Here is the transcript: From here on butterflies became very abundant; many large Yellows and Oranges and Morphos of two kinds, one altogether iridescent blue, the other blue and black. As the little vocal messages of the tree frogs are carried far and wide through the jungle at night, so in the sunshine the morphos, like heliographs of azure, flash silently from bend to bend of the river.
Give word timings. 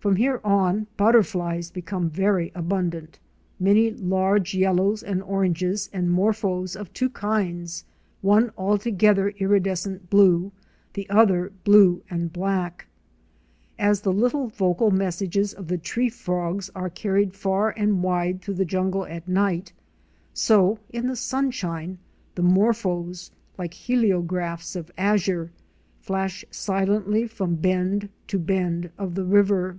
From 0.00 0.16
here 0.16 0.40
on 0.42 0.86
butterflies 0.96 1.70
became 1.70 2.08
very 2.08 2.50
abundant; 2.54 3.18
many 3.58 3.90
large 3.90 4.54
Yellows 4.54 5.02
and 5.02 5.22
Oranges 5.22 5.90
and 5.92 6.08
Morphos 6.10 6.74
of 6.74 6.90
two 6.94 7.10
kinds, 7.10 7.84
one 8.22 8.50
altogether 8.56 9.28
iridescent 9.36 10.08
blue, 10.08 10.52
the 10.94 11.06
other 11.10 11.52
blue 11.64 12.00
and 12.08 12.32
black. 12.32 12.86
As 13.78 14.00
the 14.00 14.10
little 14.14 14.46
vocal 14.48 14.90
messages 14.90 15.52
of 15.52 15.68
the 15.68 15.76
tree 15.76 16.08
frogs 16.08 16.70
are 16.74 16.88
carried 16.88 17.34
far 17.34 17.68
and 17.76 18.02
wide 18.02 18.40
through 18.40 18.54
the 18.54 18.64
jungle 18.64 19.04
at 19.04 19.28
night, 19.28 19.74
so 20.32 20.78
in 20.88 21.08
the 21.08 21.14
sunshine 21.14 21.98
the 22.36 22.42
morphos, 22.42 23.30
like 23.58 23.74
heliographs 23.74 24.74
of 24.74 24.90
azure, 24.96 25.50
flash 26.00 26.42
silently 26.50 27.26
from 27.28 27.56
bend 27.56 28.08
to 28.28 28.38
bend 28.38 28.88
of 28.96 29.14
the 29.14 29.26
river. 29.26 29.76